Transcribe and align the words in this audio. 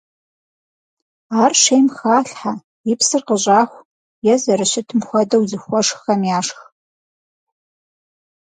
Ар 1.43 1.53
шейм 1.63 1.87
халъхьэ, 1.95 2.53
и 2.91 2.93
псыр 2.99 3.21
къыщӏаху, 3.27 3.85
е 4.31 4.33
зэрыщытым 4.41 4.99
хуэдэу 5.07 5.43
зыхуэшххэм 5.49 6.21
яшх. 6.39 6.59